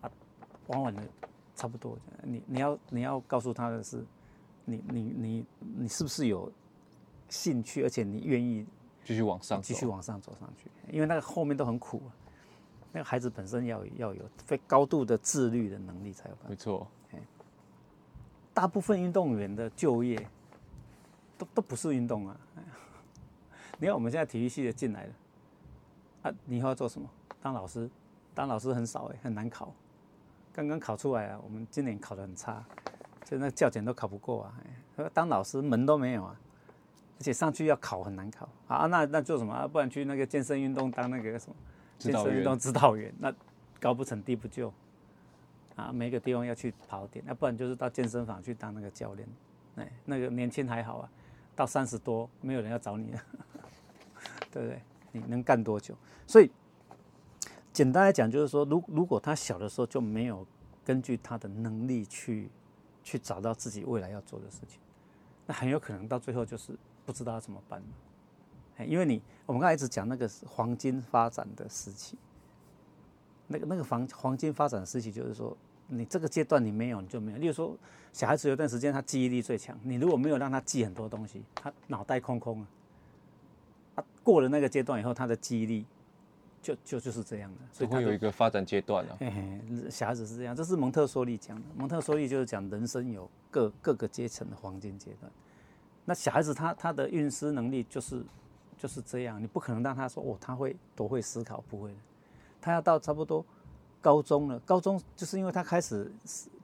[0.00, 0.10] 啊
[0.66, 1.02] 往往的
[1.56, 4.04] 差不多，你你要你要告诉他的是，
[4.64, 5.46] 你你你
[5.78, 6.50] 你是不是有
[7.28, 8.66] 兴趣，而且你愿意
[9.04, 12.12] 继续往上继续往上走上去，因为那个后面都很苦啊。
[12.94, 16.50] 那个孩子本身要要有非高度的自律的能力才有办法。
[16.50, 16.86] 没错，
[18.52, 20.28] 大部分运动员的就业
[21.38, 22.36] 都都不是运动啊。
[23.80, 25.14] 你看我们现在体育系的进来了，
[26.22, 27.08] 啊，你以后要做什么？
[27.40, 27.88] 当老师？
[28.34, 29.72] 当老师很少哎，很难考。
[30.52, 32.64] 刚刚考出来啊，我们今年考得很差，
[33.24, 34.54] 就那教检都考不过啊。
[35.12, 36.36] 当老师门都没有啊，
[37.18, 38.86] 而且上去要考很难考啊。
[38.86, 39.66] 那那做什么？
[39.68, 41.56] 不然去那个健身运动当那个什么？
[41.98, 43.32] 健身运动指导员，那
[43.80, 44.72] 高不成低不就，
[45.76, 49.28] 啊，每个地方要去跑点，那不然就是到健身房去当那个教练，
[49.76, 51.08] 哎，那个年轻还好啊，
[51.56, 53.22] 到三十多没有人要找你了，
[54.50, 54.82] 对不对？
[55.12, 55.94] 你能干多久？
[56.26, 56.50] 所以
[57.72, 60.46] 简单来讲就是说，如如果他小的时候就没有
[60.84, 62.50] 根据他的能力去
[63.02, 64.78] 去找到自己未来要做的事情，
[65.46, 67.82] 那很有可能到最后就是不知道怎么办。
[68.86, 72.16] 因为你，我们刚才一直讲那个黄金发展的时期，
[73.46, 77.38] 那个那个黄黄金发展的时期，就是说你这个阶段你没有，你就没有。
[77.38, 77.76] 例如说，
[78.12, 82.66] 小孩子有段时间他记忆力最强，你如果没有让他记很多东西，他脑袋空空啊。
[84.22, 85.84] 他过了那个阶段以后，他的记忆力
[86.62, 87.58] 就就就是这样的。
[87.72, 89.16] 所以他会有一个发展阶段啊。
[89.18, 91.62] 嘿嘿，小孩子是这样，这是蒙特梭利讲的。
[91.76, 95.30] 蒙特梭利就是讲人生有各各个阶层的黄金阶段。
[96.04, 98.24] 那小孩子他他的运思能力就是。
[98.78, 101.96] 就是这样，你不可能让他说哦，他会多会思考，不会的。
[102.60, 103.46] 他要到差不多
[104.00, 106.10] 高中了，高中就是因为他开始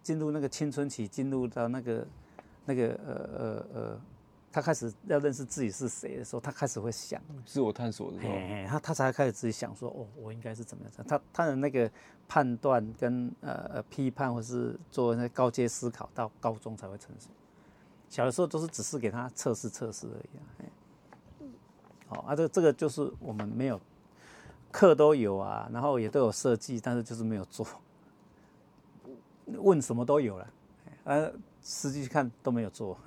[0.02, 2.06] 进入那个青春期，进入到那个
[2.64, 4.00] 那个呃呃呃
[4.50, 8.32] 他开始要认识自己是谁的时候，他开始会想自我探索的时候，
[8.68, 10.92] 他他才开始自己想说，哦，我应该是怎么样？
[11.06, 11.90] 他他的那个
[12.26, 17.28] 判断跟呃批判或是做那高阶思考，到高中才会成熟。
[18.08, 20.42] 小的时候都是只是给他测试测试而已啊。
[22.06, 23.78] 好啊，这这个就是我们没有
[24.72, 27.66] 课都有啊，然后也都有设计，但是就是没有做。
[29.46, 30.50] 问什么都有了，
[31.04, 31.32] 呃，
[31.62, 32.98] 实际去看都没有做。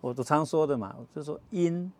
[0.00, 1.92] 我都常说的嘛，就是说因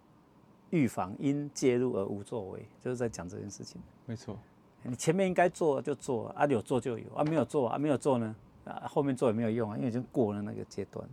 [0.71, 3.81] 预防因介入而无作为，就是在讲这件事情。
[4.07, 4.39] 没错，
[4.83, 11.13] 你前面应该做就做啊，有做就有啊，没有做啊，没有做呢啊，后面做也没有用啊，因为已经过了那个阶段了。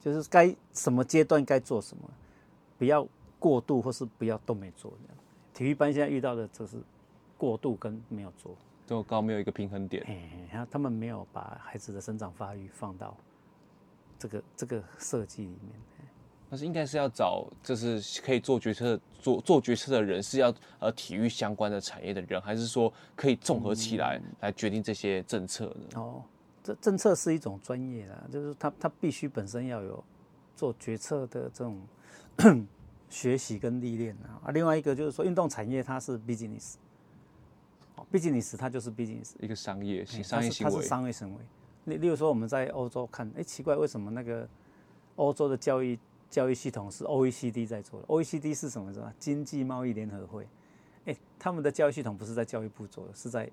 [0.00, 2.08] 就是该什么阶段该做什么，
[2.78, 3.06] 不要
[3.38, 4.92] 过度或是不要都没做。
[5.52, 6.76] 体育班现在遇到的就是
[7.38, 8.54] 过度跟没有做，
[8.86, 10.04] 都高没有一个平衡点。
[10.50, 13.16] 然后他们没有把孩子的生长发育放到。
[14.18, 15.72] 这个这个设计里面，
[16.50, 25.88] 但是应该是要找，就是可以做决策、做做决策的人，是要呃体育相关的产业的人，还是说可以综合起来来决定这些政策呢？
[25.96, 26.22] 嗯、哦，
[26.62, 30.02] 这政策是一种专业啦，就是他他必须本身要有
[30.54, 31.80] 做决策的这种
[33.10, 34.46] 学习跟历练啊。
[34.46, 36.74] 啊，另外一个就是说，运动产业它是 business，
[37.96, 41.38] 哦，business 它就是 business，一个商业商业行为，它是商业行为。
[41.84, 44.48] 例例如说，我们在欧洲看，哎，奇怪，为什么那个
[45.16, 45.98] 欧洲的教育
[46.30, 48.92] 教育系统是 OECD 在做的？OECD 是什么？
[48.92, 49.12] 是吧？
[49.18, 50.48] 经济贸易联合会，
[51.04, 53.50] 哎，他们的教育系统不是在教育部做的，是在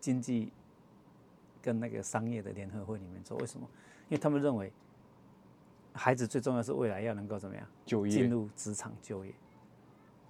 [0.00, 0.52] 经济
[1.62, 3.36] 跟那个商业的联合会里面做。
[3.38, 3.66] 为什么？
[4.08, 4.72] 因为他们认为
[5.92, 7.66] 孩子最重要是未来要能够怎么样？
[7.84, 9.32] 就业，进入职场就业，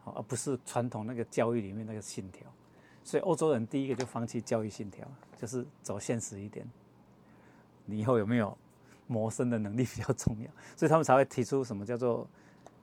[0.05, 2.47] 好，而不是传统那个教育里面那个信条。
[3.05, 6.67] 所以欧洲人第一个就放弃教育信条，就是走现实一点。
[7.89, 8.57] 你以后有没有
[9.07, 12.29] 谋生的能力比较重要，所以他们才会提出什么叫做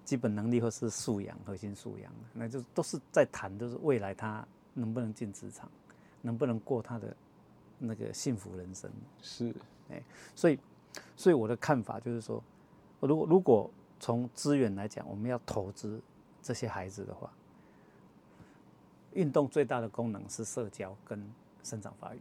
[0.04, 5.70] 基本能力或是素养、核心素养，那就都是在谈，就是未来他能不能进职场，
[6.22, 7.16] 能不能过他的
[7.78, 8.92] 那个幸福人生。
[9.22, 9.54] 是，
[9.90, 10.02] 哎，
[10.36, 10.60] 所以，
[11.16, 12.44] 所以我的看法就是说，
[13.00, 16.02] 如果如果从资源来讲，我们要投资
[16.42, 17.32] 这些孩子的话，
[19.14, 21.24] 运动最大的功能是社交跟
[21.64, 22.20] 生长发育。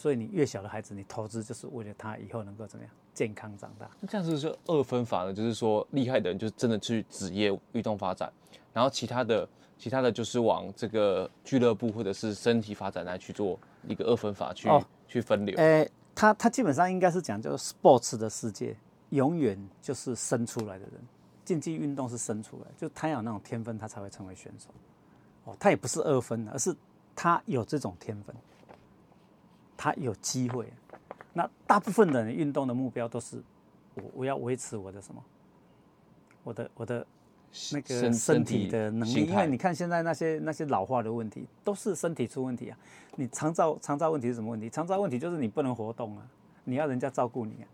[0.00, 3.86] 所以你越小的孩子，你投资就是为了他以后能够怎么样健康长大。
[4.00, 5.34] 那这样子就二分法呢？
[5.34, 8.32] 就是说厉害的人就真的去职业运动发展，
[8.72, 15.54] 然后其他的其他的就是往这个俱乐部或者是身体发展来去做一个二分法去、哦、去分流。
[15.58, 18.74] 诶，他他基本上应该是讲，就是 sports 的世界
[19.10, 20.94] 永远就是生出来的人，
[21.44, 24.70] 竞技运动是生出来，就他有那种天分，他才会成为选手。
[25.44, 26.74] 哦，他也不是二分的，而是
[27.14, 28.34] 他有这种天分。
[29.82, 30.70] 他有机会，
[31.32, 33.42] 那大部分的人运动的目标都是
[33.94, 35.24] 我我要维持我的什么，
[36.44, 37.06] 我的我的
[37.72, 42.76] 那个身体的能力，因为你看现在那些那些老化的问题都是身体出问题啊。
[43.16, 44.68] 你长照长照问题是什么问题？
[44.68, 46.28] 长照问题就是你不能活动啊，
[46.64, 47.66] 你要人家照顾你啊。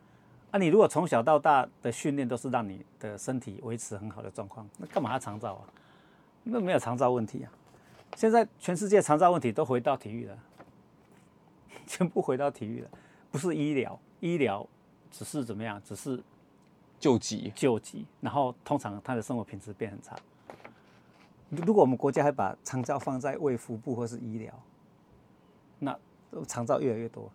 [0.53, 5.67] 啊，你如果从小到大的训练都是让你的身体维持很好的状况，那干嘛要长照啊？
[6.45, 7.51] 那没有长照问题啊。
[8.15, 10.39] 现在全世界长照问题都回到体育了。
[11.89, 12.91] 全部回到体育了，
[13.31, 14.67] 不是医疗，医疗
[15.11, 15.81] 只是怎么样？
[15.85, 16.23] 只是
[16.99, 18.05] 救急，救急。
[18.21, 20.17] 然后通常他的生活品质变很差。
[21.49, 24.53] 如果我们国家还把长照放在卫福部或是医疗，
[25.79, 25.97] 那
[26.49, 27.31] 长照越来越多，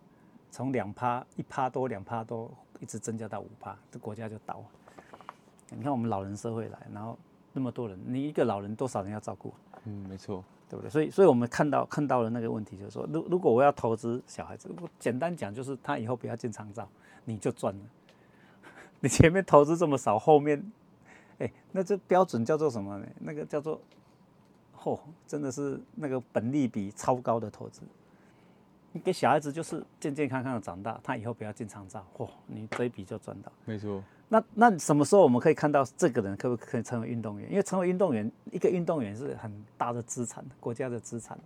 [0.50, 4.64] 从两趴一趴多两趴多，一直增加到五趴，这国家就倒了。
[5.70, 7.18] 你看我们老人社会来，然后
[7.54, 9.54] 那么多人，你一个老人多少人要照顾？
[9.84, 10.44] 嗯，没错。
[10.72, 10.88] 对不对？
[10.88, 16.88] 所以，所以我们看到看到了那个问题，就是说，如如果我要投资小孩子，我简单讲就是他以后不要进长照，
[17.26, 17.80] 你就赚了。
[19.00, 20.72] 你前面投资这么少，后面，
[21.40, 23.06] 哎，那这标准叫做什么呢？
[23.20, 23.78] 那个叫做，
[24.74, 27.82] 嚯、真的是那个本利比超高的投资。
[28.92, 33.52] 你给小孩子就是健健康康的长大，他以后不要进长照，嚯、你这一笔就赚到。
[33.66, 34.02] 没错。
[34.32, 37.50] 那那什么时候我们可以看到这个人可不可以成为运动员？
[37.50, 41.38] 因为成为运动员，一个运动员是很大的资产，国家的资产。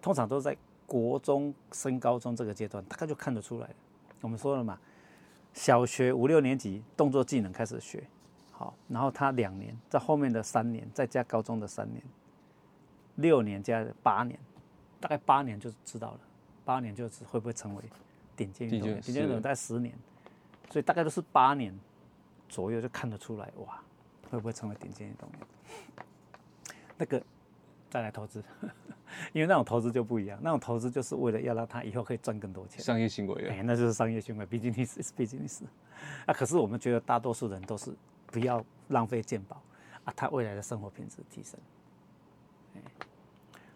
[0.00, 0.56] 通常都是在
[0.86, 3.68] 国中升高中这个阶段，大概就看得出来。
[4.20, 4.78] 我们说了嘛，
[5.52, 8.04] 小学五六年级动作技能开始学，
[8.52, 12.00] 好，然后他两年，在后面的三年再加高中的三年，
[13.16, 14.38] 六年加八年，
[15.00, 16.20] 大概八年就知道了，
[16.64, 17.82] 八年就是会不会成为
[18.36, 19.00] 顶尖运动员？
[19.00, 19.92] 顶尖运动员大概十年。
[20.70, 21.72] 所以大概都是八年
[22.48, 23.80] 左右就看得出来，哇，
[24.30, 25.40] 会不会成为顶尖运动员？
[26.98, 27.22] 那个
[27.90, 28.42] 再来投资，
[29.32, 32.82] 因为那种投资就不一样，那种投资就是为了要让他以后可以赚更多钱。
[32.82, 35.64] 商业行为，哎，那就是商业行为，毕竟你是毕竟你是，
[36.26, 37.94] 啊，可是我们觉得大多数人都是
[38.26, 39.60] 不要浪费健保
[40.04, 41.58] 啊，他未来的生活品质提升。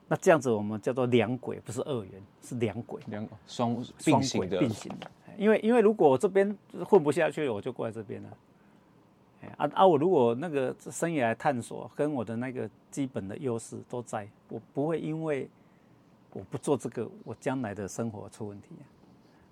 [0.09, 5.11] 那这样子我们叫做两轨，不是二元，是两轨，两双并行的，并行的。
[5.39, 8.29] 因为因为如果我这边混不下去，我就过来这边了。
[9.57, 9.87] 啊啊！
[9.87, 15.49] 我如果那个生涯探索跟我的那个基本的优势都在，我不会因为
[16.35, 18.69] 我不做这个，我将来的生活出问题。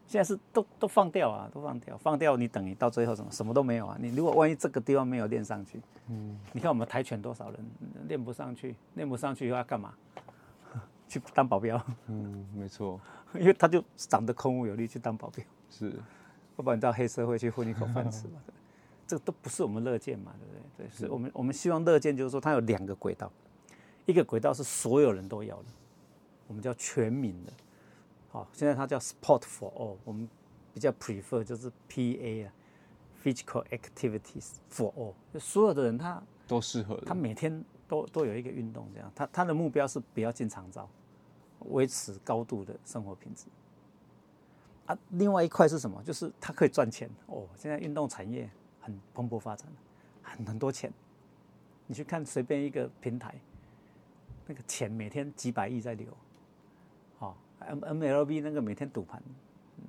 [0.06, 3.96] 现在是都都放掉啊，都放掉，放掉你等于到最后什么什么都没有啊！
[3.98, 7.58] 你如果万一这个地方没有练上去，嗯，你看我们跆拳多少人
[8.06, 9.94] 练不上去，练不上去又要干嘛？
[11.08, 13.00] 去当保镖，嗯，没错，
[13.34, 15.90] 因为他就长得空无有力，去当保镖，是，
[16.56, 18.40] 要不然到黑社会去混一口饭吃嘛，
[19.06, 20.86] 这个都不是我们乐见嘛，对不对？
[20.86, 23.32] 对，是我们我们希望乐见就是说，它有两个轨道，
[24.06, 25.66] 一个轨道是所有人都要的，
[26.46, 27.52] 我们叫全民的，
[28.30, 30.28] 好，现在它叫 Sport for All，我们
[30.74, 32.52] 比较 prefer 就是 PA 啊
[33.24, 40.88] ，Physical Activities for All，就所有的人他都适合，他每天都都有一个运动，这样，他他的目标是不要进长照。
[41.66, 43.46] 维持高度的生活品质
[44.86, 46.02] 啊，另外一块是什么？
[46.02, 47.46] 就是它可以赚钱哦。
[47.56, 48.48] 现在运动产业
[48.80, 49.68] 很蓬勃发展，
[50.22, 50.92] 很很多钱。
[51.86, 53.34] 你去看随便一个平台，
[54.46, 56.14] 那个钱每天几百亿在流。
[57.18, 59.22] 哦，M MLB 那个每天赌盘，
[59.78, 59.84] 嗯，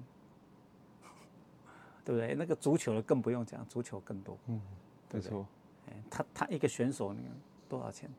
[2.03, 2.36] 对不对？
[2.36, 4.38] 那个足球的更不用讲，足球更多。
[4.47, 4.61] 嗯，
[5.11, 5.45] 没错。
[5.89, 7.32] 哎，他他一个选手，你看
[7.67, 8.09] 多少钱？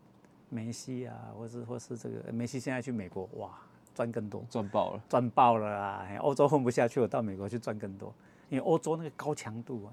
[0.50, 3.58] 梅西啊，或是或是这个梅西现在去美国，哇，
[3.94, 6.08] 赚更多，赚爆了，赚爆了啊！
[6.18, 8.12] 欧洲混不下去，我到美国去赚更多，
[8.48, 9.92] 因为欧洲那个高强度啊，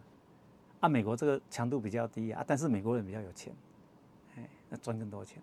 [0.81, 3.53] 啊，美国这个强度比较低啊，但是美国人比较有钱，
[4.35, 5.41] 哎，那赚更多钱，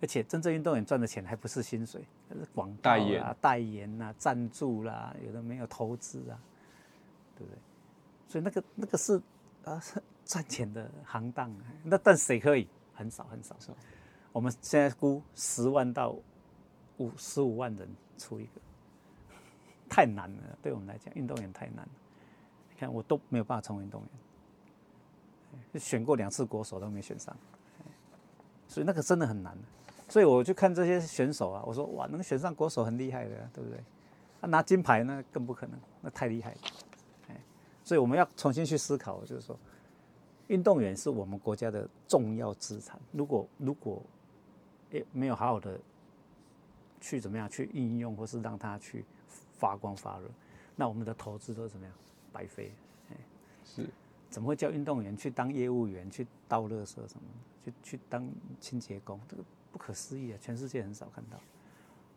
[0.00, 6.38] 而且真正运动员赚的钱还不是薪水，而是广告啊、代言啊、赞助啦，有的没有投资啊，
[7.36, 7.58] 对不对？
[8.28, 9.20] 所以那个那个是
[9.64, 9.82] 啊
[10.24, 12.68] 赚钱的行当啊，那但谁可以？
[12.92, 13.56] 很少很少。
[14.32, 16.14] 我们现在估十万到
[16.98, 18.60] 五十五万人出一个，
[19.88, 20.58] 太难了。
[20.62, 21.90] 对我们来讲，运动员太难了。
[22.70, 24.02] 你看，我都没有办法成为运动
[25.72, 27.36] 员，选过两次国手都没选上，
[28.68, 29.56] 所以那个真的很难。
[30.08, 33.78] 所以我就看这些选手啊，我说哇，能选上国手很厉害的，对不对？
[34.40, 36.58] 啊，拿金牌那更不可能，那太厉害了。
[37.82, 39.58] 所以我们要重新去思考，就是说，
[40.46, 43.00] 运动员是我们国家的重要资产。
[43.10, 44.00] 如果如果
[44.90, 45.78] 也没有好好的
[47.00, 49.04] 去怎么样去应用，或是让它去
[49.58, 50.26] 发光发热，
[50.76, 51.94] 那我们的投资都是怎么样
[52.32, 52.72] 白费？
[53.62, 53.86] 是，
[54.28, 57.20] 怎么会叫运动员去当业务员去倒垃圾什么，
[57.64, 58.28] 去去当
[58.58, 59.20] 清洁工？
[59.28, 60.38] 这个不可思议啊！
[60.40, 61.38] 全世界很少看到。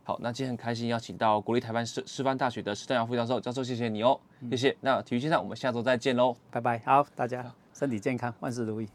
[0.03, 4.19] 好，那今天很开心邀请到国立台湾师师范大学的施正尧副教授，教授谢谢你哦，
[4.49, 4.75] 谢谢。
[4.81, 6.79] 那体育先生我们下周再见喽，拜拜。
[6.79, 8.87] 好，大家身体健康，万事如意。